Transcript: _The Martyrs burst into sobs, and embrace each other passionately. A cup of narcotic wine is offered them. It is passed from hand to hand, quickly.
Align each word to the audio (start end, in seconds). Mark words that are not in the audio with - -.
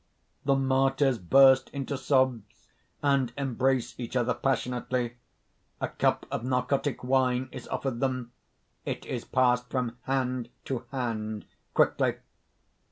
_The 0.47 0.59
Martyrs 0.59 1.19
burst 1.19 1.69
into 1.73 1.95
sobs, 1.95 2.65
and 3.03 3.31
embrace 3.37 3.93
each 3.99 4.15
other 4.15 4.33
passionately. 4.33 5.17
A 5.79 5.89
cup 5.89 6.25
of 6.31 6.43
narcotic 6.43 7.03
wine 7.03 7.49
is 7.51 7.67
offered 7.67 7.99
them. 7.99 8.31
It 8.83 9.05
is 9.05 9.25
passed 9.25 9.69
from 9.69 9.99
hand 10.05 10.49
to 10.65 10.85
hand, 10.91 11.45
quickly. 11.75 12.15